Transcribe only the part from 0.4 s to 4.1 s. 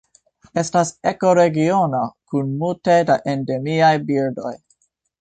Estas ekoregiono kun multe da endemiaj